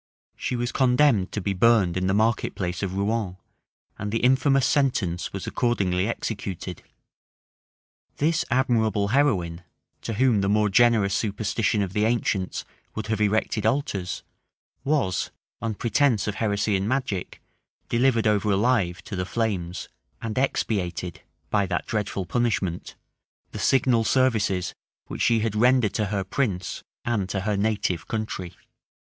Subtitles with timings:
[0.35, 3.37] She was condemned to be burned in the market place of Rouen;
[3.99, 6.81] and the infamous sentence was accordingly executed.
[8.17, 9.61] This admirable heroine,
[10.01, 14.23] to whom the more generous superstition of the ancients would have erected altars,
[14.83, 15.29] was,
[15.61, 17.39] on pretence of heresy and magic,
[17.87, 19.87] delivered over alive to the flames,
[20.19, 21.21] and expiated,
[21.51, 22.95] by that dreadful punishment,
[23.51, 24.73] the signal services
[25.05, 28.55] which she had rendered to her prince and to her native country.